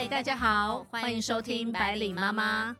[0.00, 2.74] 嗨，大家好，欢迎收听百里妈妈，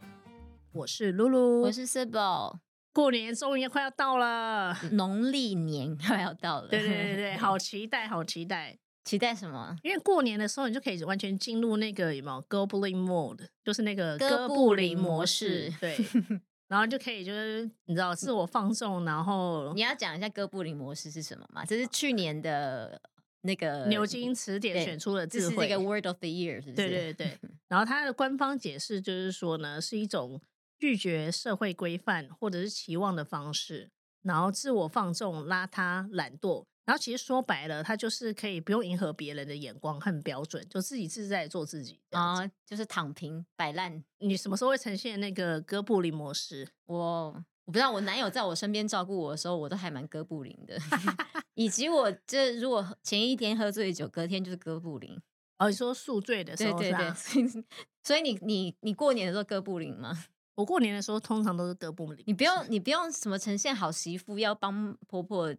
[0.72, 2.56] 我是露露，我是 Sibyl。
[2.94, 9.76] 过年终于快要到了，农历年快要到了，对对对对， 好期待，好期待，期待什么？
[9.82, 15.98] 因为过年的时候，你就可以完全进入那个有没有 g o b l i n mode，就是那个哥布林模式，对，
[16.68, 21.66] 然后就可以就是你知道自我放纵，然后你要讲一下哥布林模式是什么吗？
[21.66, 22.98] 这是去年的。
[23.42, 26.88] 那个牛津词典选出了智慧，这是一个 Word of the Year，是不是？
[26.88, 27.38] 对对对。
[27.68, 30.40] 然后它的官方解释就是说呢，是一种
[30.78, 33.90] 拒绝社会规范或者是期望的方式，
[34.22, 36.64] 然后自我放纵、邋遢、懒惰。
[36.86, 44.02] 然后其实说白了，它就是可以不用迎合别人的眼光和标准，就自己自在做自己啊，就是躺平摆烂。
[44.18, 46.68] 你什么时候会呈现那个哥布林模式？
[46.86, 47.44] 我。
[47.70, 50.76] 我不知道我男友在我身边照顾我的时候，我都还蛮哥布林的，
[51.54, 55.16] 以及我这如果前一天喝醉酒，隔天就是哥布林。
[55.58, 57.64] 哦，你说宿醉的时候，对对对。
[58.02, 60.24] 所以你你你过年的时候哥布林吗？
[60.56, 62.24] 我过年的时候通常都是哥布林。
[62.26, 65.54] 你不用你不用什么呈现好媳妇，要帮婆婆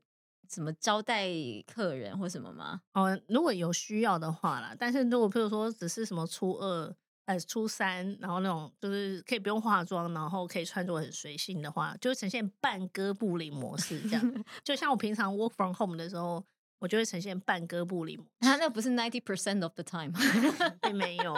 [0.50, 1.30] 什么招待
[1.66, 2.82] 客人或什么吗？
[2.94, 6.94] 哦，如果有需要的话啦，但是如果譬如说只是什么初二。
[7.26, 14.46] 呃，初三，然后那种就是可以不用化妆，然后可以穿着很随性的话，就会呈现半哥布林模式这样。
[14.66, 16.44] 就像我平常 work from home 的时候，
[16.80, 18.20] 我就会呈现半哥布林。
[18.40, 20.12] 他那不是 ninety percent of the time，
[20.82, 21.36] 并没有。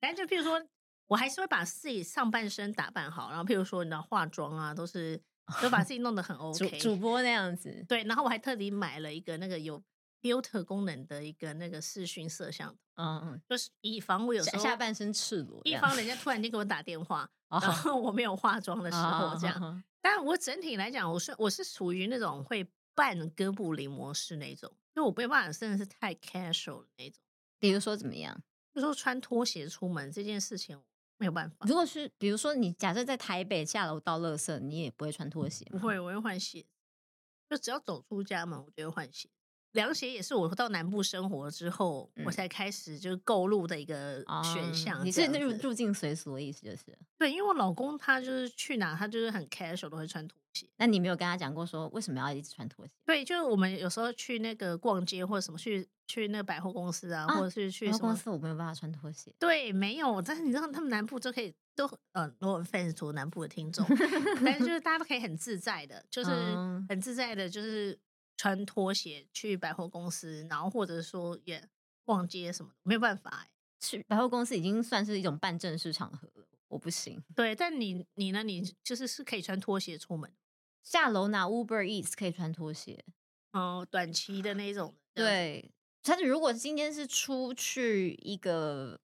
[0.00, 0.62] 但就譬如说，
[1.08, 5.20] 我还是会把自己上半身打扮好，然后譬如说，你知道化妆啊，都是
[5.60, 7.84] 都把自己弄得很 OK，主播那样子。
[7.88, 9.82] 对，然后我还特地买了一个那个有。
[10.24, 19.84] Filter 功能的一个那个视讯摄像，嗯嗯，就是以防我有时候下半身赤裸，以防人家突然间给我打电话， 然后我没有化妆的时候这样。
[20.00, 27.20] 但我整体来讲，我是我是属于那种会半哥布林模式那种，因为我没有办法，真的是太 casual 的那种。
[27.58, 28.42] 比如说怎么样？
[28.74, 30.80] 就说穿拖鞋出门这件事情
[31.18, 31.66] 没有办法。
[31.66, 35.64] 如果是比如说你假设在台北下楼到垃圾，你也不会穿拖鞋？
[35.66, 36.64] 不会，我会换鞋。
[37.48, 39.28] 就只要走出家门，我就会换鞋。
[39.74, 45.04] 凉鞋也是我到南部生活之后，我才开始就是购入的一个选项。
[45.04, 50.66] 你是入入境随俗的意思，就是对，因为我老公他就是去哪，他就是很 casual 都会穿拖鞋。
[50.76, 52.92] 那你没有跟他讲过说为什么要一直穿拖鞋？
[53.04, 59.34] 对，就是我们有时候去那个逛街或者什么，去去那个百货公司啊，或者是去什么公司，我没有办法穿拖鞋。
[59.40, 60.22] 对，没有。
[60.22, 63.84] 但是你知道，他们南部就可以都呃，我 fans 除南部的听众，
[64.44, 66.30] 但是就是大家都可以很自在的，就是
[66.88, 67.98] 很自在的，就是。
[68.36, 71.68] 穿拖鞋去百货公司，然后或者说也
[72.04, 73.50] 逛街什么的，没有办法哎。
[73.80, 77.22] 去百货公司已经算是一种半正式场合了，我不行。
[77.34, 78.42] 对，但你你呢？
[78.42, 80.32] 你就是是可以穿拖鞋出门，
[80.82, 83.04] 下楼拿 Uber Eats 可以穿拖鞋
[83.52, 84.94] 哦，短期的那种。
[85.12, 85.70] 对，
[86.02, 88.98] 但是如果今天是出去一个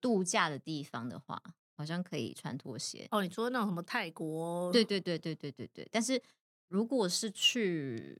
[0.00, 1.40] 度假的地方的话，
[1.76, 3.06] 好像可以穿拖鞋。
[3.12, 4.72] 哦，你说那种什么泰国？
[4.72, 5.88] 对对对对对对对。
[5.92, 6.20] 但是
[6.66, 8.18] 如果是去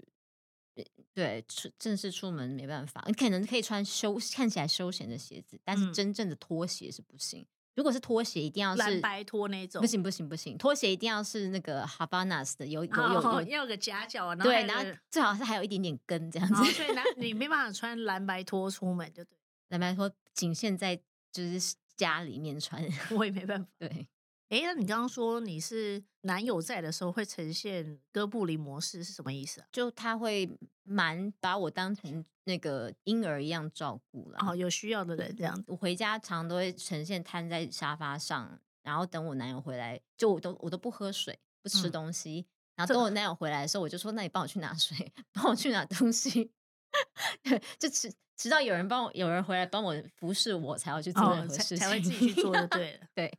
[1.15, 7.47] 对，出正式出门没办法，你可能可以穿休看起来休闲的鞋子，但是真正的拖鞋是不行。
[7.75, 16.55] 如果是拖鞋，一定要是蓝白拖那种，不行不行不行，拖鞋一定要是那个 Havanas 的，有有有有要个夹脚，对，然后最好是还有一点点跟这样子。
[16.73, 19.37] 所以那你没办法穿蓝白拖出门，就对。
[19.69, 20.97] 蓝白拖仅限在
[21.31, 23.71] 就是家里面穿，我也没办法。
[23.79, 24.09] 对。
[24.49, 29.67] 哎，那你刚刚说你是男友在的时候会呈现哥布林模式是什么意思啊？
[29.73, 30.49] 就他会
[30.85, 34.39] 蛮把我当成那个婴儿一样照顾了。
[34.47, 35.65] 哦，有需要的人这样子。
[35.67, 42.47] 我回家常都会呈现瘫在沙发上，然后等我男友回来，就我都我都不喝水，不吃东西。
[42.77, 46.53] 然后等我男友回来的时候，我就说：“那你帮我去拿水，帮我去拿东西。
[47.81, 53.07] ”就直直到有人帮我，有人回来帮我服侍我，才要去做任何事情，才会自己去做就 对了。
[53.13, 53.39] 对。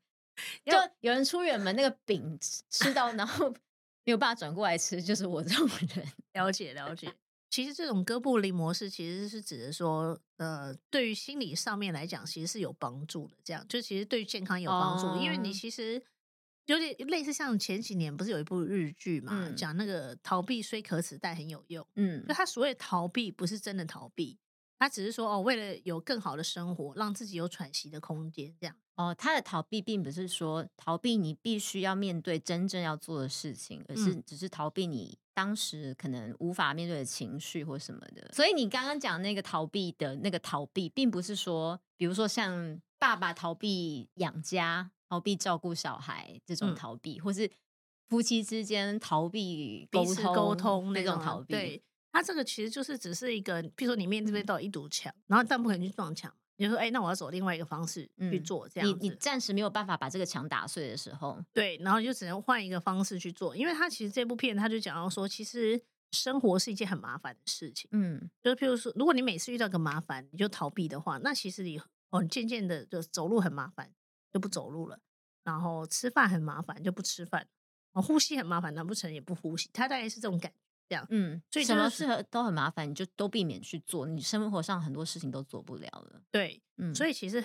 [0.65, 2.37] 就有人出远门，那个饼
[2.69, 3.49] 吃到，然后
[4.05, 6.07] 没有办法转过来吃，就是我这种人。
[6.33, 7.13] 了解了解。
[7.49, 13.37] 其实这种哥布林模式，其实是指的说，呃，对于心理上面来讲，其实是有帮助的。
[13.43, 16.01] 这样就其实对于健康有帮助，因为你其实
[16.65, 21.87] 有点类似像前几年不是有一部日剧嘛，讲那个逃避虽可耻但很有用。
[21.95, 24.37] 嗯，就他所谓逃避，不是真的逃避。
[24.79, 29.13] 他只是说哦，为了有更好的生活，让自己有喘息的空间，这样哦。
[29.17, 38.29] 他的逃避并不是说逃避你必须要面对真正要做的事情，而是只是逃避你当时可能无法面对的情绪或什么的。
[38.33, 47.49] 所以你刚刚讲那个逃避的那个逃避，并不是说，比如说像爸爸逃避养家、逃避照顾小孩这种逃避，或是
[48.07, 51.53] 夫妻之间逃避沟通沟通那种逃避。
[51.53, 51.83] 对。
[52.17, 58.97] 他这个其实就是只是一个，譬如说你面这边都有一堵墙，然后但不可能去撞墙，你就说，哎，那我要走另外一个方式去做，这样子。
[58.99, 63.55] 你你暂时没有办法把这个墙打碎的时候，对，然后就只能换一个方式去做。
[63.55, 65.79] 因为他其实这部片他就讲到说，其实
[66.11, 67.87] 生活是一件很麻烦的事情。
[67.91, 71.79] 嗯，就是譬如说，如果你每次遇到个麻烦你就逃避的话，那其实你
[72.09, 73.93] 哦，渐渐的就走路很麻烦
[74.33, 74.99] 就不走路了，
[75.43, 77.47] 然后吃饭很麻烦就不吃饭，
[77.91, 79.69] 哦，呼吸很麻烦难不成也不呼吸？
[79.71, 80.57] 他大概是这种感觉。
[80.87, 86.21] 这样，嗯，所以什么事都很麻烦，你就都避免去做，你生活上很多事情都做不了了。
[86.31, 87.43] 对，嗯，所以其实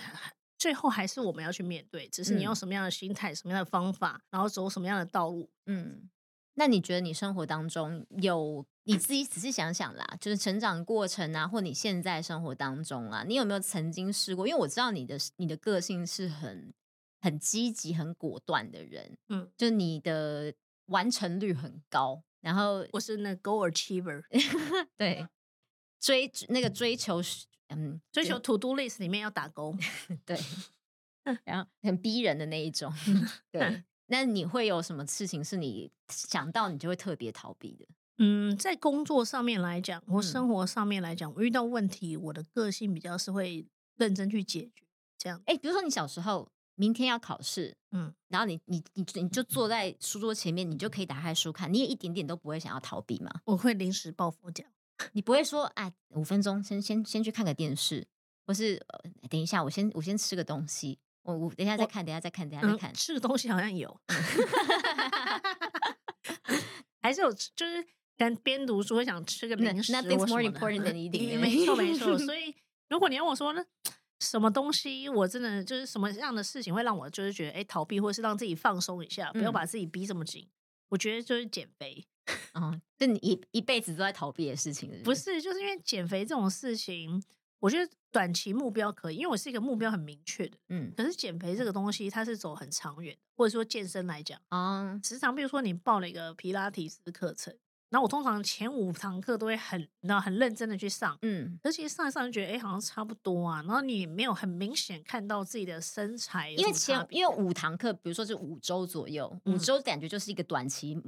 [0.59, 5.50] 最后还是我们要去面对，只是你用什么样的心态、什么样的方法，然后走什么样的道路。
[5.67, 6.09] 嗯，
[6.55, 14.47] 那你觉得你生活当中有你自己仔细想想啦，就是成长过程啊，或你现在生活当中啊，你有没有曾经试过？
[14.47, 16.73] 因为我知道你的你的个性是很
[17.21, 20.55] 很积极、很果断的人，嗯，就你的
[20.87, 22.23] 完成率很高。
[22.43, 24.23] 然后我是那 goal achiever，
[24.99, 25.27] 对，
[25.99, 27.23] 追那个追求，
[27.69, 29.75] 嗯，追求 to do list 里面要打勾，
[30.27, 30.39] 对，
[31.44, 32.93] 然后很逼人的那一种，
[33.50, 33.85] 对。
[34.06, 37.87] 那你会有什么事情是你想到你就会特别逃避的？
[38.19, 43.67] 嗯，在工作上面来讲，或生活上面来讲，我遇到问题，我的个性比较是会
[43.97, 44.85] 认真去解决，
[45.17, 45.41] 这样。
[45.47, 46.50] 哎，比如说你小时候。
[46.75, 53.31] 明天要考试，嗯，然后你你你你就坐在书桌前面，你就可以打开书看，你也一点点都不会想要逃避嘛？
[53.45, 54.65] 我会临时抱佛脚，
[55.13, 58.07] 你不会说哎，五分钟先先先去看个电视，
[58.47, 58.85] 或是
[59.29, 64.01] 等一下我先我先吃个东西，我我等一下再看，等一下再看，等一下再看，吃个东西好像有，
[67.03, 67.87] 还是有，就是
[68.17, 72.55] 但边读书会想吃个零食，那 more important than eating，没错没错，所以
[72.89, 73.63] 如果你要我说呢？
[74.23, 80.49] 什么东西我真的就是什么样的事情会让我就是觉得哎逃避，或者是让自己放松一下，不要把自己逼这么紧。
[80.89, 82.07] 我觉得就是减肥，
[82.55, 85.03] 嗯，就你一一辈子都在逃避的事情。
[85.03, 87.23] 不是，就是因为减肥这种事情，
[87.59, 90.93] 我觉得短期目标可以，因为我是一个目标很明确的，嗯。
[90.97, 97.57] 可是减肥这个东西，它是走很长远，或者说健身来讲啊，时常比如说你报了一个皮拉提斯课程。
[97.93, 103.62] 然后我通常前五堂课都会很，然后很认真的去上，嗯，而且上一上就觉得，哎，好像差不多啊。
[103.67, 110.99] 然后你没有很明显看到自己的身材，因为前因为五堂课，比如说是五周左右，五周感觉就是一个短期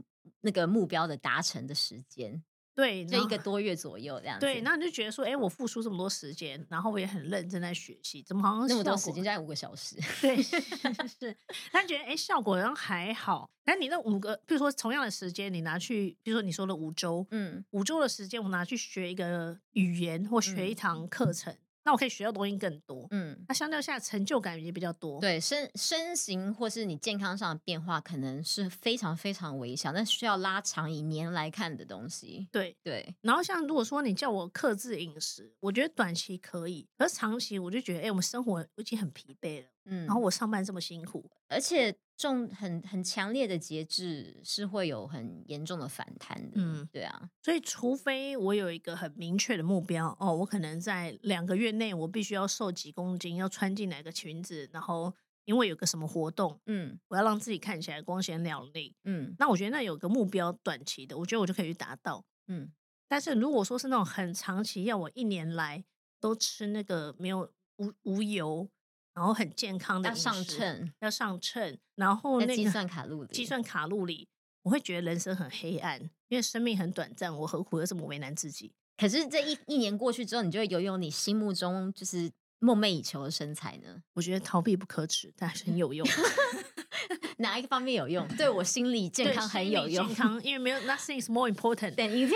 [0.42, 2.44] 那个目标的达成的时间。
[2.74, 4.38] 对，就一个多月左右这样。
[4.40, 9.96] 对，那你就觉得说，哎，我付出这么多时间，然后我也很认真在学习，怎么好像那么多时间在五个小时？
[10.20, 11.36] 对，是。
[11.70, 13.48] 他觉得，哎，效果好像还好。
[13.64, 21.56] 但你那五个，比如说同样的时间，你拿去，比如说你说的五周，嗯，五周的时间，我拿去学一个语言或学一堂课程。
[21.84, 25.20] 那我可以学到东西更多，嗯，那相较下成就感也比较多。
[25.20, 32.48] 对身身形或是你健康上的变化，可能是非常非常微小，但需要拉长以年来看的东西。
[32.50, 33.14] 对对。
[33.20, 41.96] 然后像如果说你叫我克制饮食，我觉得短期可以，而长期我就觉得，哎，我们生活已经很疲惫了，嗯，然后我上班这么辛苦，而且。
[42.16, 55.12] 重很很强烈的节制是会有很严重的反弹的，嗯，对啊，所以除非我有一个很明确的目标，哦，我可能在两个月内我必须要瘦几公斤，要穿进哪个裙子，然后
[55.44, 62.70] 因为有个什么活动，嗯，我要让自己看起来光鲜亮丽，嗯，那我觉得那有个目标短期的，我觉得我就可以去达到，嗯，
[63.08, 65.84] 但是如果说是那种很长期，要我一年来
[66.20, 68.70] 都吃那个没有无无油。
[69.14, 74.28] 然后很健康的要上秤，要上秤，然后那个计算卡路里，计算卡路里，
[74.62, 78.72] 我会觉得人生很黑暗，因为生命很短暂，我何苦要这么为难自己？
[78.96, 84.02] 可是这一一年过去之后，你就会拥有你心目中就是梦寐以求的身材呢？
[84.14, 86.06] 我觉得逃避不可耻，但是很有用。
[87.38, 88.26] 哪一个方面有用？
[88.36, 90.06] 对我心理健康很有用。
[90.06, 92.30] 健康，因为没有 nothing is more important than eating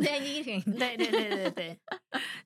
[0.00, 0.78] than eating。
[0.78, 1.78] 对对对对对。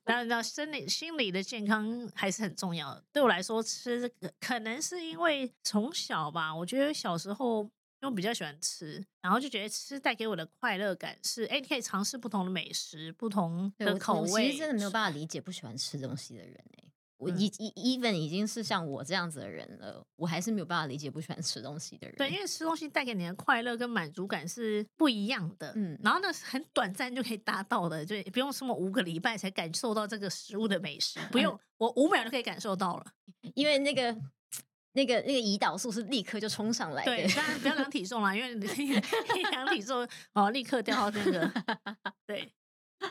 [0.07, 3.03] 然后，然后生理、心理的健康还是很重要的。
[3.11, 7.63] 对我来说，吃可能是因为从小吧，我觉得小时候
[8.01, 14.47] 因为比较喜欢吃，然后就觉得吃带给我的快乐感是，哎，你可以尝试不同的美食、不同的口味。
[14.47, 16.86] 其实真的没有办法理解不喜欢吃东西的人哎。
[17.17, 22.15] 我已已 even 已经是像我这样子的人了，我还是没有办法理解不喜欢吃东西的人。
[22.15, 25.73] 对，因为吃东西带给你的快乐跟满足感是不一样的。
[25.75, 33.05] 嗯，然后呢，很短暂就可以达到的，就不用什么五个礼拜才感受到这个食物的美食，不用我五秒就可以感受到了。
[33.55, 34.15] 因为那个
[34.93, 37.15] 那个那个胰岛素是立刻就冲上来的。
[37.15, 41.51] 对，当然不要量体重啦，因为一 量体重哦，立刻掉到那个。
[42.27, 42.53] 对，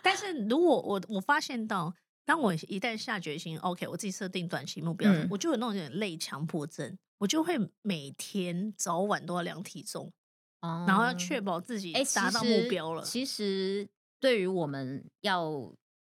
[0.00, 1.92] 但是如果我我发现到。
[2.26, 10.12] 当我一旦下决心，OK，我自己设定短期目标，我就有那种有点累强迫症，我就会每天早晚都要量体重，
[10.60, 13.02] 然后要确保自己达到目标了。
[13.04, 15.72] 其实对于我们要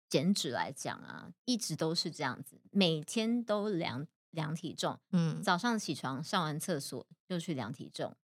[0.10, 8.16] 减脂来讲啊，一直都是这样子，每天都量量体重，嗯，早上起床上完厕所就去量体重，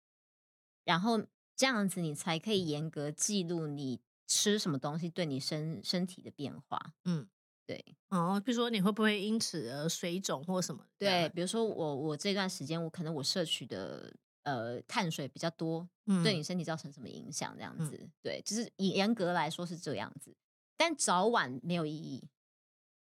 [0.84, 1.20] 然后
[1.56, 6.94] 这样子你才可以严格记录你吃什么东西对你身身体的变化。
[7.04, 7.26] 嗯，
[7.66, 10.84] 对哦，比如说你会不会因此而水肿或什么？
[10.98, 17.54] 对，，比如说我我这段时间我可能我摄取的呃碳水比较多，嗯，对你身体造成什么影响？
[17.56, 20.34] 这样嗯子，对，就是以严格来说是这样子，
[20.76, 22.28] 但早晚没有意义。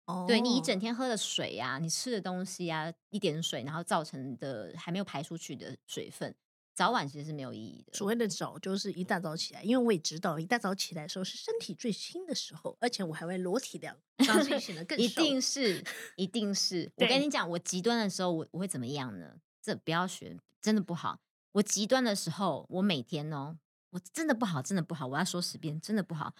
[0.06, 6.34] 哦，对你一整天喝的水啊，你吃的东西啊，一点水，然后造成的还没有排出去的水分，
[6.74, 7.92] 早晚其实是没有意义的。
[7.92, 15.84] 所谓的早就是一大早起来，因为我也知道一大早起来的时候是身体最轻的时候，而且我还会裸体量，让自己显得更一定是，
[16.16, 16.90] 一定是。
[16.96, 19.36] 我跟你讲，我极端的时候，我我会怎么样呢？
[19.60, 21.20] 这不要学，真的不好。
[21.52, 23.58] 我极端的时候，我每天哦，
[23.90, 25.06] 我真的不好，真的不好。
[25.06, 26.34] 我要说十遍，真的不好。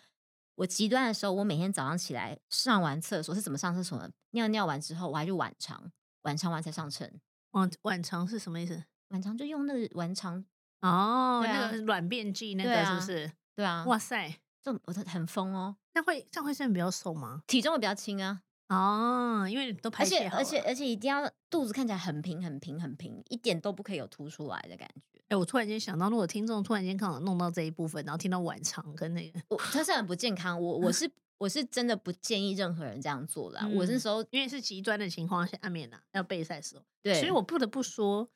[0.54, 4.10] 我极端的时候，我每天早上起来上完厕所是怎么上厕所呢？
[4.30, 7.20] 尿尿完之后，我还去晚肠，晚肠完才上称。
[7.50, 8.84] 晚晚肠是什么意思？
[9.12, 10.42] 晚肠就用那个晚肠，
[10.80, 13.30] 哦，那个软便剂那个是不是？
[13.54, 17.42] 对啊，哇塞，这我很很疯哦，那会这样会真的比较瘦吗？
[17.46, 18.42] 体重会比较轻啊。
[18.68, 25.20] 哦，因为都排而且而且而且一定要肚子看起来很平很平很平，一点都不可以有凸出来的感觉。
[25.28, 33.68] 哎，我突然间想到，如果听众突然间刚好弄到这一部分，然后听到晚肠跟那个，我它是很不健康，我 我是我是真的不建议任何人这样做啦。
[33.74, 38.26] 我那嗯时候因为是极端的情况下面呐、要备赛的时候，对，所以我不得不说，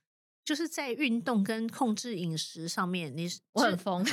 [0.47, 4.07] 就是在运动跟控制饮食上面，你是只我很疯。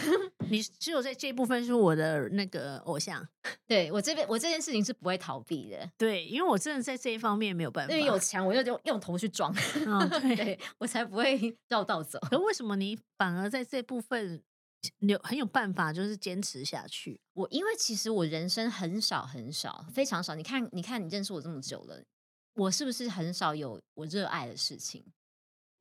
[0.49, 3.25] 你只有在这一部分是我的那个偶像，
[3.67, 9.53] 对我这边我这件事情是不会逃避的，对，因为我真的在这一方面没有办法，因为有墙我就用用头去撞，
[9.85, 10.35] 嗯 对。
[10.35, 12.17] 对我才不会 绕道走。
[12.29, 14.41] 可为什么你反而在这部分
[14.99, 17.19] 有很有办法，就是坚持下去？
[17.33, 22.03] 我因为其实我人生很少很少非常少，你看你看你认识我这么久了，
[22.55, 25.05] 我是不是很少有我热爱的事情？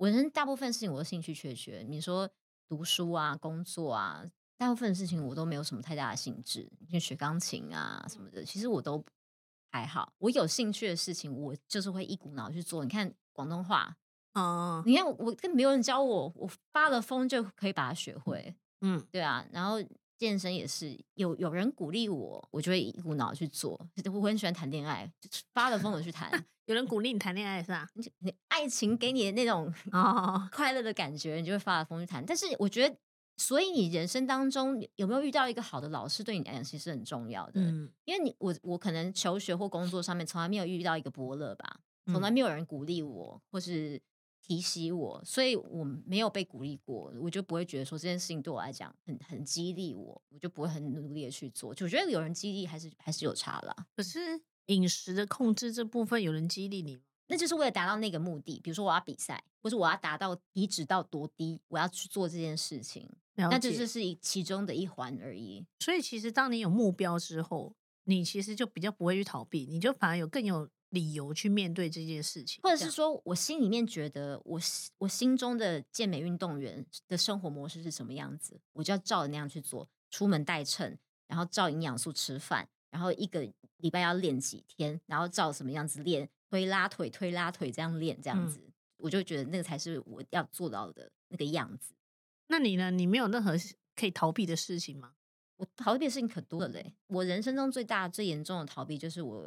[0.02, 1.86] 我人生大部分事情我都兴趣缺缺。
[1.88, 2.28] 你说
[2.68, 4.28] 读书啊、工作啊，
[4.58, 9.04] 大部分事情我都没有什么太大的兴致，就学钢琴啊什么的，其实我都
[9.70, 10.12] 还好。
[10.18, 12.82] 我有兴趣的事情，我就是会一股脑去做。
[12.84, 13.96] 你看广东话，
[14.34, 18.56] 哦，你看我我根本没有人教我，我发了疯就可以把它学会。
[18.80, 19.76] 嗯，对啊，然后
[20.22, 23.76] 健身也是有有人鼓励我，我就会一股脑去做。
[24.04, 26.30] 我很喜欢谈恋爱，就是发了疯的去谈。
[26.66, 27.88] 有人鼓励你谈恋爱是吧？
[27.94, 32.24] 你你爱情给你的那种 哦，快乐的感觉，你就会发了疯去谈。
[32.24, 32.96] 但是我觉得，
[33.36, 37.60] 所以你人生当中有没有遇到一个好的老师，对你来讲其实很重要的。
[37.60, 44.00] 嗯，因为你我我可能求学或工作上面从来没有遇到一个伯乐吧，从来嗯没有人鼓励我或是
[44.42, 51.74] 提醒我，所以我没有被鼓励过，我就不会觉得说这件事情对我来讲很很激励我，我就不会很努力的去做。
[51.74, 54.18] 就我觉得有人激励还是还是有差啦，可是
[54.66, 57.02] 饮食的控制这部分有人激励你吗？
[57.28, 58.60] 那就是为了达到那个目的。
[58.60, 65.64] 比如说我要比赛，或是我要达到体脂到多低，我要去做这件事情，那这就是一其中的一环而已。
[65.78, 79.88] 所以其实当你有目标之后，你其实就比较不会去逃避，你就反而有更有理由去面对这件事情，或者是说我心里面觉得我心我心中的健美运动员的生活模式是什么样子，我就要照着那样去做。
[80.10, 88.60] 出门带秤，然后照营养素吃饭，然后一个礼拜要练几天，然后照什么样子练，推拉腿、推拉腿这样练，这样嗯子，
[88.98, 91.94] 我就觉得那个才是我要做到的那个样子。
[92.48, 92.90] 那你呢？
[92.90, 93.54] 你没有任何
[93.96, 95.14] 可以逃避的事情吗？
[95.56, 96.94] 我逃避的事情可多了嘞。
[97.06, 99.46] 我人生中最大、最严重的逃避，就是我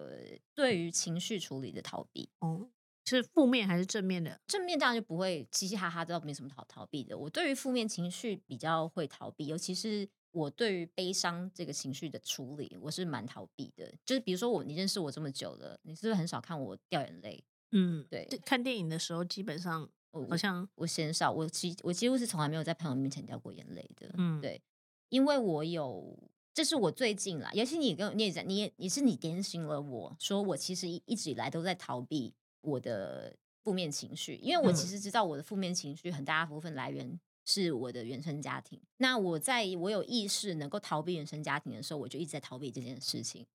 [0.54, 2.30] 对于情绪处理的逃避。
[2.40, 2.70] 哦，
[3.06, 4.40] 是负面还是正面的？
[4.48, 7.18] 正面当然就不会嘻嘻哈哈，都没什么逃逃避的。
[7.18, 13.94] 我对于负面情绪比较会逃避，尤其是我对于悲伤这个情绪的处理，我是蛮逃避的。
[14.06, 17.44] 就是比如说我，你认识我这么久了，你是不是很少看我掉眼泪？
[17.72, 24.10] 嗯，对看电影的时候，基本上我好像我嫌少，我几我几乎是从来没有在朋友面前掉过眼泪的。
[24.18, 24.62] 嗯对，
[25.10, 26.18] 因为我有，
[26.54, 38.82] 这是我最近啦，尤其你跟你也讲，你也也是你点醒了我说，我其实一一直以来都在逃避我的负面情绪，因为我其嗯实知道我的负面情绪很大部分来源是我的原生家庭。
[38.98, 43.46] 那我在我有意识能够逃避原生家庭的时候，我就一直在逃避这件事情。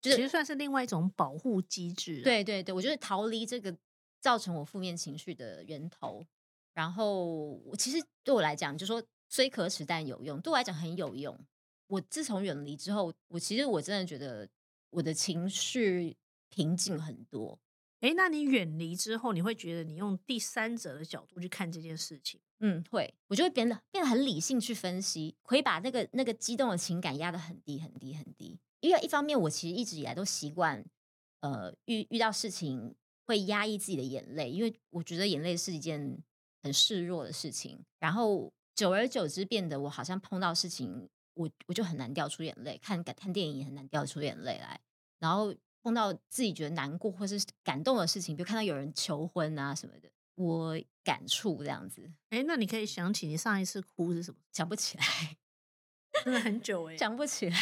[0.00, 3.76] 就是其实算是另外一种保护机制。，对对对，我就是逃离这个
[4.20, 6.24] 造成我负面情绪的源头。
[6.72, 7.24] 然后
[7.64, 11.38] 我其实对我来讲，就说虽可耻但有用，对我来讲很有用。
[11.86, 14.48] 我自从远离之后，我其实我真的觉得
[14.90, 16.16] 我的情绪
[16.48, 17.58] 平静很多。
[18.00, 28.58] 哎，那你远离之后，你会觉得你用第三者的角度去看这件事情，嗯，会，我就会变得变得很理性去分析，可以把那个那个激动的情感压得很低很低很低。
[28.80, 30.84] 因为一方面我其实一直以来都习惯，
[31.40, 32.94] 呃，遇遇到事情
[33.26, 36.22] 会压抑自己的眼泪，因为我觉得眼泪是一件
[36.62, 37.84] 很示弱的事情。
[37.98, 44.80] 然后久而久之，变得我好像碰到事情，我我就很难掉出眼泪，看看电影也很难掉出眼泪来。
[45.18, 52.08] 然后碰到自己觉得难过或是感动的事情，比如看到有人求婚啊什么的，我感触这样子。
[52.30, 54.38] 哎，那你可以想起你上一次哭是什么？
[54.52, 55.04] 想不起来，
[56.24, 57.56] 真的很久哎，想不起来。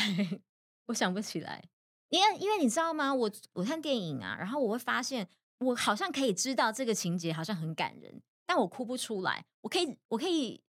[0.89, 1.65] 我想不起来，
[2.11, 3.15] 因为因为你知道吗？
[3.15, 5.27] 我我看电影啊，然后我会发现，
[5.61, 9.47] 我好像可以知道这个情节好像很感人，但我哭不出来。
[9.63, 10.63] 我可以我可以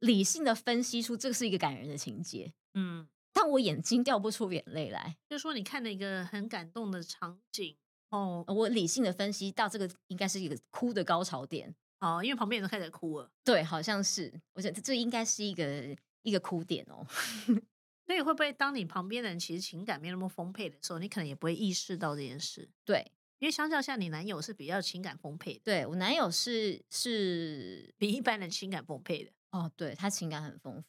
[0.00, 5.16] 理性的分析出这是一个感人的情节，嗯，但我眼睛掉不出眼泪来。
[5.28, 7.76] 就说你看了一个很感动的场景，
[8.10, 17.06] 哦，我理性的分析到这个应该是一个哭的高潮点，哦，因为旁边人都开始哭了，对，好像是，我觉得这应该是一个一个哭点哦。
[18.06, 22.70] 所以会不会当你旁边的人其实情感没那么丰沛的时候，你可能也不会意识到这件事？
[22.84, 23.04] 对，
[23.40, 25.60] 因为相较下，你男友是比较情感丰沛的。
[25.64, 29.32] 对我男友是是比一般人情感丰沛的。
[29.56, 30.84] 哦，对他情感很丰富，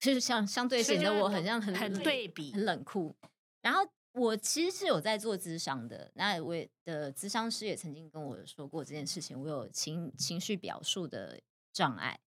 [0.00, 3.14] 就是相相对显得我很像很很对比，很冷酷。
[3.60, 6.54] 然后我其实是有在做咨商的，那我
[6.84, 11.38] 的咨商师也曾经跟我说过这件事情，我有情情绪表述的
[11.72, 12.18] 障碍。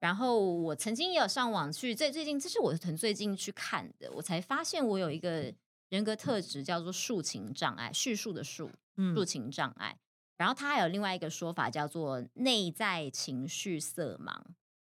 [0.00, 5.52] 然后我曾经也有上网去，在最近，这是我很最近去看的，我才发现我有一个
[5.88, 8.70] 人格特质叫做述情障碍，叙述的述，
[9.12, 9.98] 述情障碍。
[10.36, 14.40] 然后它还有另外一个说法叫做内在情绪色盲，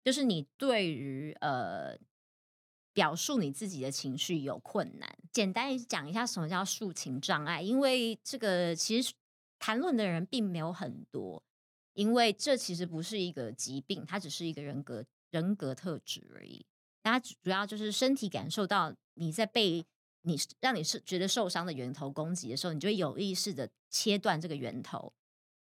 [0.04, 1.96] 就是你对于呃
[2.92, 5.16] 表述你自己的情绪有困难。
[5.32, 9.14] 简单讲一下什么叫抒情障碍，因为这个其实
[9.58, 11.42] 谈论的人并没有很多。
[11.94, 16.64] 因为这其实不是一个疾病，它只是一个人格人格特质而已。
[17.02, 19.84] 它主要就是身体感受到你在被
[20.22, 25.12] 你让你是觉得受伤的源头攻击的时候，你就会有意识的切断这个源头，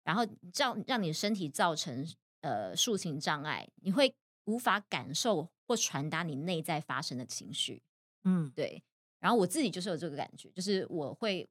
[0.04, 2.06] 然后让让你身体造成
[2.40, 7.82] 呃抒情障碍，你会无法感受或传达你内在发生的情绪。
[8.24, 8.82] 嗯，对。
[9.20, 11.48] 然后我自己就是有这个感觉，就是我会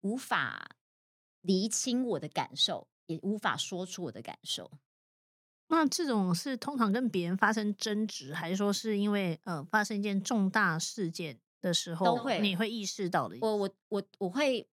[0.00, 0.76] 无法
[1.42, 2.88] 厘清我的感受。
[3.06, 4.70] 也无法说出我的感受。
[5.68, 13.36] 那这种是通常跟别人发生争执，还是说是因为呃发生一件重大事件的时候，都会你会意识到的？
[13.42, 14.66] 我我我我会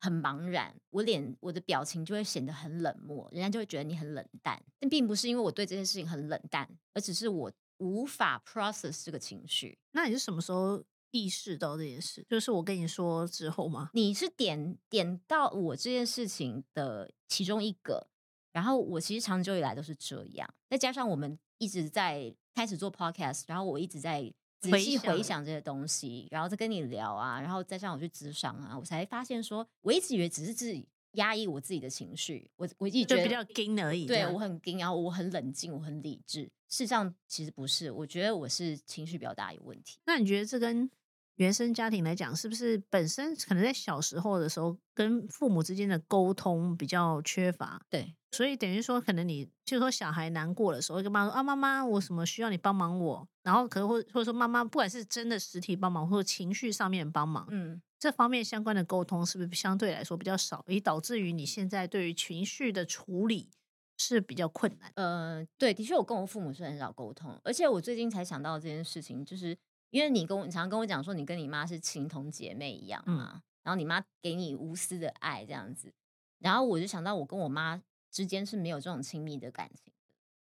[0.00, 4.62] 很茫然，我脸我的表情就会显得很冷漠，人家就会觉得你很冷淡。
[4.78, 9.78] 但并不是因为我对这件事情很冷淡，而只是我无法 process 这个情绪。
[9.92, 10.84] 那你是什么时候？
[11.10, 13.88] 意识到这件事，就是我跟你说之后吗？
[13.94, 18.10] 你是点点到我这件事情的其中一个，
[18.52, 39.98] 然后我其实长久以来都是这样，再加上我们一直在开始做 podcast，然后我一直在仔细回想这些东西，然后再跟你聊啊，然后再让我去咨商啊，我才发现说，我一直以为只是自己压抑我自己的情绪，我我一直觉得比较硬而已，对我很硬，然后我很冷静，我很理智，事实上其实不是，我觉得我是情绪表达有问题。
[40.04, 40.90] 那你觉得这跟？
[41.38, 47.80] 原生家庭来讲，是不是本身可能在小时候的时候，跟父母之间的沟通比较缺乏？
[47.88, 53.28] 对，所以等于说，可能你就是说小孩难过的时候，跟妈说啊，妈妈，我什么需要你帮忙我？
[53.44, 63.48] 然后可能或或者说妈妈，不管是真的实体帮忙，或者情绪上面帮忙，嗯，这方面相关的沟通是不是相对来说比较少，以导致于你现在对于情绪的处理
[63.96, 64.90] 是比较困难？
[64.96, 69.56] 呃，对，的确，我跟我父母是很少沟通，而且我最近才想到这件事情，就是。
[69.90, 75.92] 因为你跟我常常跟我讲说，你跟你妈是情同姐妹一样嘛，然后你妈给你无私的爱这样子，
[76.38, 79.92] 然后我就想到我跟我妈之间是没有这种亲密的感情的，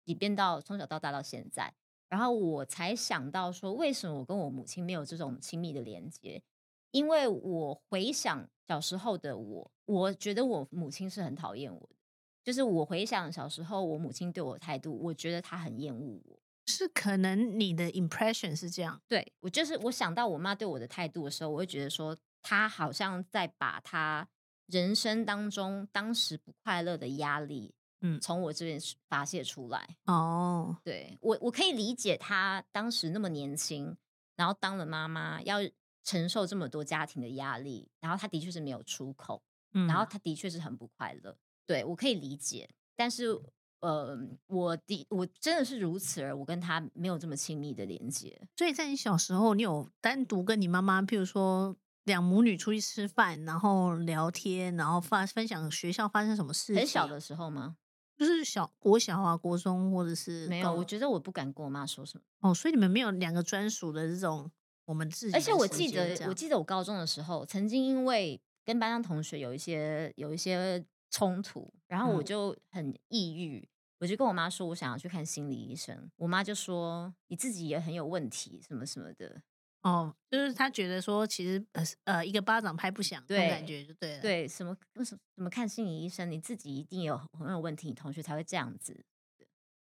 [0.05, 1.73] 即便到从小到大到现在，
[2.09, 6.43] 然后我才想到说，为什么我跟我母亲没有这种亲密的连接？
[6.91, 11.97] 因为我回想小时候的我，我觉得我母亲是很讨厌我的，
[12.43, 16.41] 就是我回想小时候我母亲对我的态度，我觉得她很厌恶我。
[16.69, 24.29] 是可能你的 impression 是这样，对我就是我想到我妈对我的态度的时候，我会觉得说她好像在把她
[24.67, 28.79] 人生当中当时不快乐的压力，嗯，从我这边
[29.09, 29.97] 发泄出来。
[30.05, 33.97] 哦，对我我可以理解她当时那么年轻，
[34.37, 35.59] 然后当了妈妈要
[36.05, 41.37] 承受这么多家庭的压力，然后她的确是没有出口，嗯，然后她的确是很不快乐。
[41.67, 43.41] 对我可以理解，但是。
[43.81, 48.41] 呃，我的我真的是如此，而我跟他没有这么亲密的连接。
[48.57, 56.75] 所以在你小时候，你有单独跟你妈妈，譬如说两母女出去吃饭，然后聊天，然后发分享学校发生什么事？
[56.75, 57.77] 很小的时候吗？
[58.17, 60.73] 就是小国小啊，国中或者是没有。
[60.75, 62.25] 我觉得我不敢跟我妈说什么。
[62.41, 64.51] 哦，所以你们没有两个专属的这种
[64.87, 65.35] 我们自己。
[65.35, 76.11] 而且我记得，我记得我高中的时候，曾经因为跟班上同学有一些有一些冲突，然后我就很抑郁，我就跟我妈说，我想要去看心理医生。
[76.17, 79.43] 我妈就说，你自己也很有问题，什么什么的。
[79.83, 84.21] 哦，就是他觉得说，其实呃呃，一个巴掌拍不响，这种感觉就对了。
[84.21, 89.05] 对，什么为什么怎么看心理医生，你自己一定有很有问题，同学才会这样子。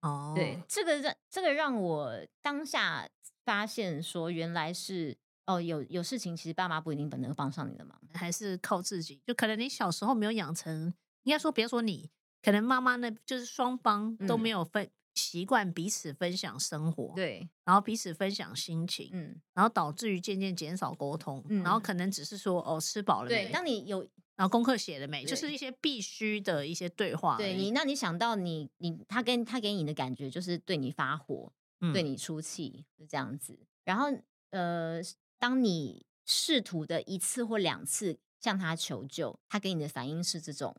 [0.01, 3.09] 哦，对，这个让这个让我当下
[3.45, 9.21] 发现说，原来是哦，有有事情，其实爸妈不一定能帮上你的忙，还是靠自己。
[9.25, 12.09] 就可能你小时候没有养成，应该说别说你，
[12.41, 14.89] 可能妈妈那就是双方都没有分。
[15.15, 23.43] 习惯彼此分享生活，对，然后彼此分享心情，嗯，然后导致于渐渐减少沟通，嗯然后可能只是说哦吃饱了没？
[23.47, 23.99] 对，当你有
[24.37, 25.25] 然后功课写了没？
[25.25, 27.35] 就是一些必须的一些对话。
[27.35, 31.51] 对你，那你想到你你他跟他给你的感觉就是对你发火，
[31.91, 33.59] 对你出气，是这样子。
[33.83, 34.05] 然后
[34.51, 35.01] 呃，
[35.37, 40.77] 当你试图的一次或两次向他求救，他给你的反应是这种。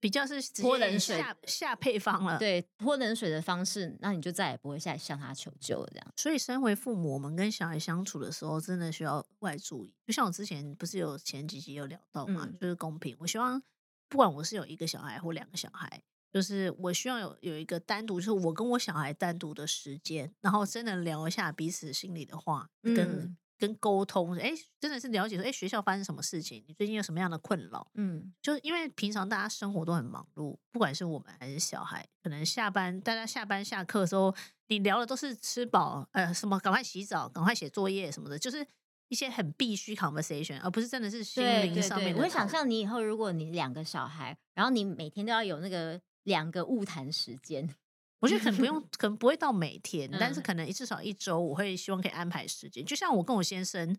[0.00, 5.88] 比较是泼冷水下下配方了，对泼冷水的方式，那你就再也不会再向他求救了。
[5.92, 9.94] 这样，所以身为父母，我们跟小孩相处的时候，真的需要外注意。
[10.06, 13.14] 就像我之前不是有前几集有聊到嘛，就是公平。
[13.20, 13.62] 我希望
[14.08, 23.36] 不管我是有一个小孩或两个小孩，就是我希望有有一个单独，就是我跟我小孩单独的时间，然后真的聊一下彼此心里的话，跟。
[23.60, 26.64] 跟沟通，哎，真的是了解说，哎，学校发生什么事情？
[26.66, 27.86] 你最近有什么样的困扰？
[27.94, 34.34] 嗯，就因为平常大家生活都很忙碌，不管是我们还是小孩，可能下班大家下班下课的时候，
[34.68, 38.66] 你聊的都是吃饱，呃，什么赶快洗澡，赶快写作业什么的，就是
[39.08, 42.16] 一些很必须 conversation，而不是真的是心灵上面。
[42.16, 47.68] 我会想象你以后，如果你两个小孩，然后你每天都要有那个两个物谈时间。
[48.20, 52.84] 我觉得 可能不用，可能不会到每天，但是可能至少一周，我会希望可以安排时间。
[52.84, 53.96] 就像我跟我先生，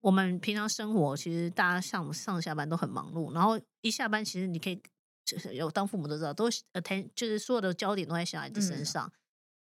[0.00, 4.80] 我们平常生活其实大家上上下班都很忙碌，然后一下班，其实你可以
[5.24, 9.10] 就是有当父母都知道，都 attend，就是所有的焦点都在小孩子身上，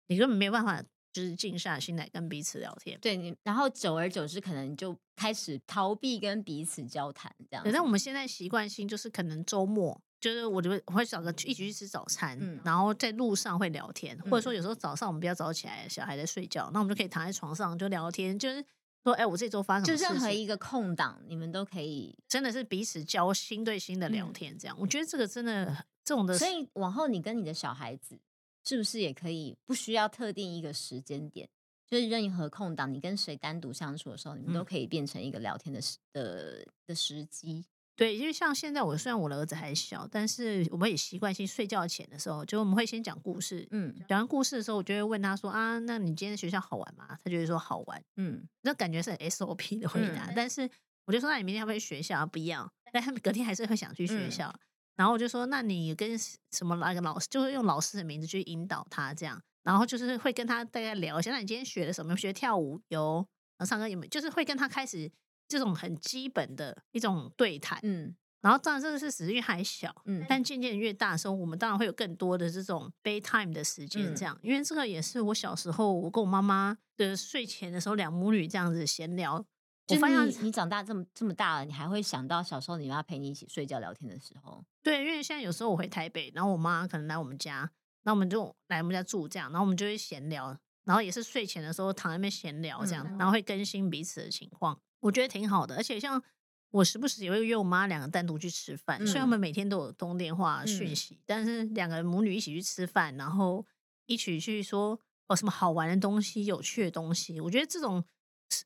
[0.08, 0.82] 你根本没有办法
[1.12, 2.98] 就是静下心来跟彼此聊天。
[3.00, 7.66] 对你，然后久而久之，可能就开始逃避跟彼此交谈这样。
[7.70, 10.00] 但我们现在习惯性就是可能周末。
[10.20, 18.62] 就是我就会我会找个一起去吃早餐，然后在路上会聊天，或者说有时候早上我们比较早起来，小孩在睡觉，那我们就可以躺在床上就聊天，就是
[19.02, 28.20] 说，哎，我这周发生什么就任何一个空档，你们都可以，真的是彼此交心对心的聊天，这样，我觉得这个真的这种的，所以往后你跟你的小孩子
[28.62, 31.48] 是不是也可以不需要特定一个时间点，
[31.86, 37.64] 就是任何空档，你跟谁单独相处的时候，你们都可以变成一个聊天的时的的时机。
[38.00, 43.68] 对，因为像现在我虽然我的儿子还小，但是我们也习惯性睡觉前的时候，就我们会先讲故事。
[43.72, 50.32] 嗯，讲完故事的时候，我就会问他说：“啊，那你今天学校好玩吗？”他就会说：“好玩。”嗯，那感觉是 SOP 的回答。
[50.34, 50.66] 但是
[51.04, 54.50] 我就说：“那你明天要不要去学校？”啊不要，但他们隔天还是会想去学校。
[54.96, 56.18] 然后我就说：“那你跟
[56.52, 59.38] 什么那个老师，就是用老师的名字去引导他这样。
[59.62, 62.16] 然后就是会跟他大概聊一下，那你今天学了什么？
[62.16, 63.16] 学跳舞有，
[63.58, 64.08] 然后唱歌有没有？
[64.08, 65.12] 就是会跟他开始。”
[65.50, 79.44] 这种很基本的一种对谈，嗯，然后当然这个是时因还小，嗯，但渐渐越大的时候，我们当然会有更多的这种 day time 的时间，这样，因为这个也是我小时候我跟我妈妈的睡前的时候，两母女这样子闲聊。
[79.88, 84.64] 我发现你长大这么这么大了，你还会想到小时候你妈陪你一起睡觉聊天的时候。
[84.84, 87.68] 对，因为现在有时候我回台北，然后我妈可能来我们家，
[88.04, 94.78] 那我们就来我们家住这样，然后我们就会闲聊，然后也是睡前的时候躺在那边闲聊这样，然后会更新彼此的情况。
[95.00, 96.22] 我觉得挺好的，而且像
[96.70, 103.66] 我时不时也会约我妈两个单独去吃饭，虽然我们每天都有通电话讯息，但是两个母女一起去吃饭，然后
[104.06, 108.04] 一起去说哦什么好玩的东西、有趣的东西，我觉得这种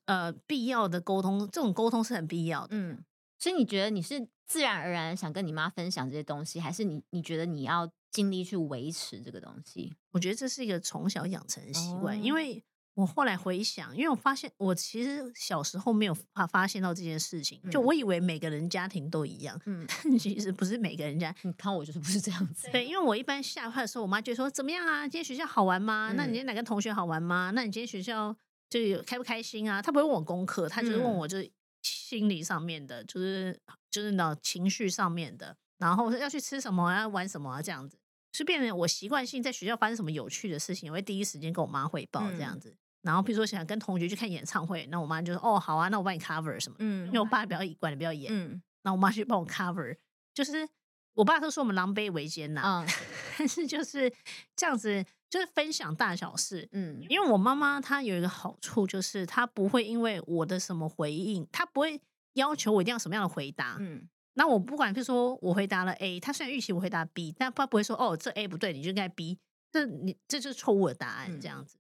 [0.05, 2.77] 呃必要的沟通，这种沟通是很必要的。
[2.77, 3.03] 嗯，
[3.39, 9.95] 所以你觉得你是自然而然想跟你妈分享这些东西，还是你你觉得你要尽力去维持这个东西？
[10.11, 12.65] 我觉得这是一个从小养成的习惯，因为。
[12.95, 21.35] 我后来回想，因为我发现我其实小时候没有发发现到这件事情，就我以为每个人家庭都一样，嗯，但其实不是每个人家。
[21.43, 22.69] 你看我就是不是这样子。
[22.71, 25.03] 对，因为我一般下课的时候，我妈就说怎么样啊？
[25.03, 26.13] 今天学校好玩吗？
[26.17, 27.51] 那你今天哪个同学好玩吗？
[27.53, 28.35] 那你今天学校
[28.71, 29.83] 就有开不开心啊？
[29.83, 31.51] 她不会问我功课，她就是问我就是
[31.83, 37.99] 心理上面的，就是就是那情绪上面的，然后要去吃什么，要玩什么这样子，
[38.33, 42.77] 是变成我习惯性在学校发生什么有趣的事情，我会第一时间跟我妈汇报这样子。
[43.05, 46.77] 然后，比如说想跟同学去看演唱会，那我妈就说：“哦，好啊，那我帮你 cover 什么？
[46.81, 49.97] 嗯，因为我爸比较管的比较严，嗯，那我妈去帮我 cover，
[50.33, 50.67] 就是
[51.15, 52.87] 我爸都说我们狼狈为奸呐，嗯
[53.39, 54.13] 但是就是
[54.57, 56.69] 这样子，就是分享大小事。
[56.73, 62.01] 嗯因为我妈妈她有一个好处，就是她不会因为我的什么回应，她不会
[62.35, 63.77] 要求我一定要什么样的回答。
[63.81, 69.39] 嗯那我不管，比如说我回答了 A，她虽然预期我回答 B，但她不会说哦，这 A 不对，你就应该 B，
[69.71, 71.77] 这你这就是错误的答案，嗯这样子。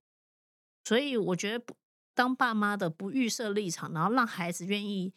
[0.85, 1.75] 所以我觉得不，
[2.15, 5.13] 当爸妈的不预设立场，然后让孩子愿意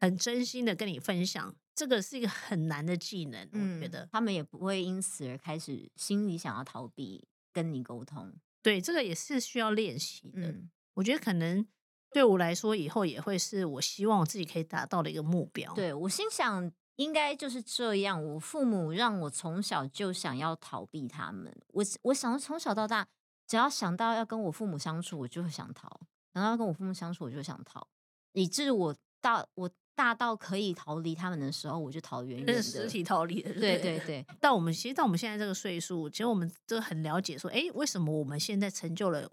[0.00, 4.08] 很真心的跟你分享，这个是一个很难的技能，我觉得。
[4.12, 8.32] 他们也不会因此而开始心里想要逃避跟你沟通。
[8.62, 10.48] 对，这个也是需要练习的。
[10.48, 11.64] 嗯我觉得可能
[12.10, 18.24] 对我来说，以后也会是我希望我自己可以达到的一个目标。，对我心想，应该就是这样。
[18.24, 21.56] 我父母让我从小就想要逃避他们。
[21.68, 23.06] 我我想从小到大，
[23.48, 25.88] 只要想到要跟我父母相处，我就会想逃；
[26.34, 27.88] 想到要跟我父母相处，我就想逃，
[28.34, 32.62] 以致我大我大到可以逃离他们的时候，我就逃远远的。
[32.62, 33.52] 实体逃离的。
[33.54, 39.28] 对对对，到我们其实到我们现在这个岁数，其实我们都很了解说，哎，为什么我们现在成就了，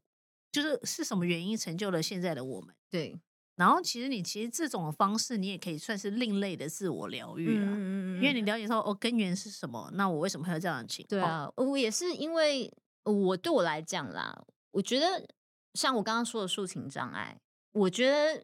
[0.51, 2.73] 就是是什么原因成就了现在的我们？
[2.89, 3.19] 对，
[3.57, 7.67] 然后其实你其实这种方式，你也可以算是另类的自我疗愈啊。
[7.75, 11.19] 嗯因为你了解到哦根源是什么，那我为什么会有这样的情况？
[11.19, 12.73] 对啊，我也是因为
[13.11, 15.27] 我对我来讲啦，我觉得
[15.73, 17.39] 像我刚刚说的抒情障碍，
[17.71, 18.43] 我觉得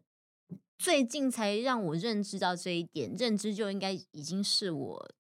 [0.78, 5.12] 最近才让我认知到这一点，认知就应该已经是我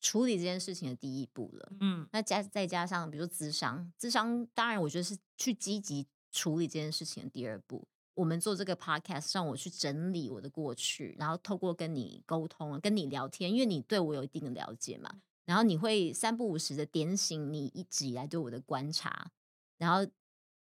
[0.00, 1.72] 处理这件事情的第一步了。
[1.80, 7.86] 嗯那加再加上比如说智商，智商当然我觉得是去积极处理这件事情的第二步。
[8.14, 15.08] 我们做这个 podcast，让我去整理我的过去，然后透过跟你沟通、跟你聊天，因为你对我有一定的了解嘛，
[15.48, 19.30] 然后你会三不五时的点醒你一直以来对我的观察，
[19.78, 20.06] 然后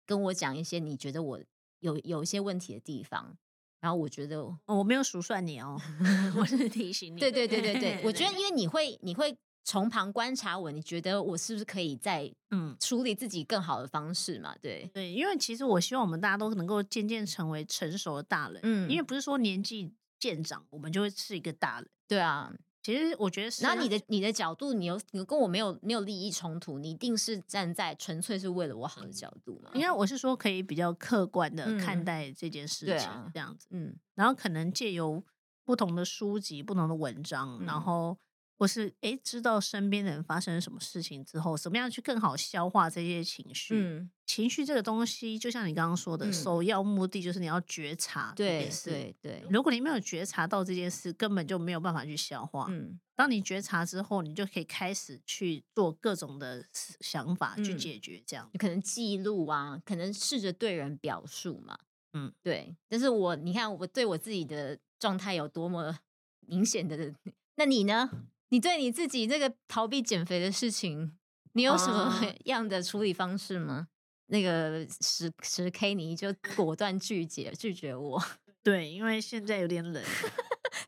[0.06, 1.40] 跟我讲一些你觉得我
[1.80, 3.36] 有有一些问题的地方，
[3.80, 5.76] 然后我觉得哦我没有数算你哦，
[6.38, 7.18] 我是提醒你。
[7.18, 12.76] 对对对对对，我觉得因为你会你会从旁观察我，你觉得我是不是可以在嗯。
[12.78, 14.54] 处理自己更好的方式嘛？
[14.62, 21.90] 对，对，因为其实我希望我们大家都能够渐渐成为成熟的大人，嗯因为不是说年纪渐长我们就会是一个大人。
[22.06, 22.52] 对啊。
[22.86, 29.72] 其实我觉得是，然后你的你的角度，你有你跟我没有没有利益冲突，你一定是站在纯粹是为了我好的角度嘛？
[29.74, 33.66] 因为我是说可以比较客观的嗯看待这件事情，这样子。
[33.72, 35.20] 嗯然后可能借由
[35.64, 38.16] 不同的书籍、不同的文章，嗯然后
[38.58, 43.74] 或是诶知道身边的人发生了什么事情之后，怎么样去更好消化这些情绪。
[43.74, 48.70] 嗯，情绪这个东西，就像你刚刚说的，嗯首要目的就是你要觉察这对。
[48.84, 52.66] 对对，如果你没有觉察到这件事，根本就没有办法去消化。
[52.70, 56.62] 嗯当你觉察之后，你就可以开始去做各种的
[57.00, 58.46] 想法去嗯解决这样。
[58.52, 61.78] 你可能记录啊，可能试着对人表述嘛，
[62.12, 62.76] 嗯，对。
[62.90, 65.98] 但是我你看我对我自己的状态有多么
[66.40, 67.14] 明显的，
[67.56, 68.10] 那你呢？
[68.50, 71.16] 你对你自己这个逃避减肥的事情，
[71.52, 73.88] 你有什么啊 样的处理方式吗？
[74.28, 78.22] 那个十十 K 你就果断拒绝拒绝我，
[78.62, 80.02] 对，因为现在有点冷，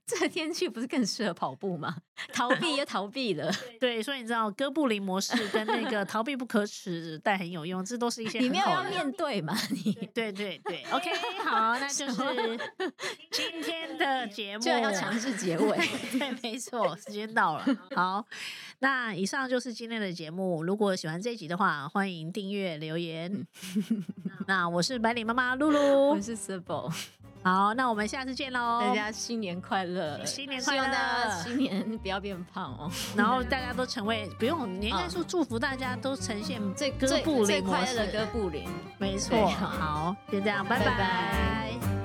[0.08, 1.94] 这个天气不是更适合跑步吗？
[2.32, 9.54] 逃避又逃避了，对，所以你知道哥布林模式跟那个逃避不可耻但很有用，这都是一些你没有要面对嘛？
[9.70, 11.10] 你对对对， OK，
[11.44, 12.58] 好，那就是
[13.30, 15.78] 今天的节目，就要强制结尾。
[16.18, 17.64] 对，没错，时间到了。
[17.94, 18.24] 好，
[18.80, 20.64] 那以上就是今天的节目。
[20.64, 23.46] 如果喜欢这一集的话，欢迎订阅留言。
[24.46, 26.90] 那我是白领妈妈露露我，是 Sibyl，
[27.42, 28.80] 好，那我们下次见喽。
[28.80, 30.82] 大家新年快乐，新年快乐。
[30.82, 32.90] 希望大家新年不要变胖哦。
[33.16, 39.46] 然后大家都成为不用，你应该说祝福大家都呈现最哥最最布林模式快乐的哥布林，没错。
[39.48, 40.96] 好，就这样，拜拜拜。
[40.96, 41.97] 拜